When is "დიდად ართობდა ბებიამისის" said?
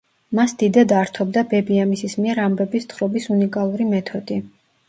0.61-2.17